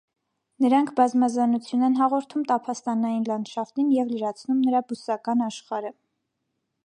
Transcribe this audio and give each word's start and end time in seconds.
Նրանք 0.65 0.87
բազմազանություն 0.99 1.83
են 1.87 1.97
հաղորդում 1.99 2.45
տափաստանային 2.53 3.27
լանդշաֆտին 3.31 3.93
և 3.97 4.09
լրացնում 4.15 4.63
նրա 4.69 4.83
բուսական 4.93 5.45
աշխարհը։ 5.51 5.93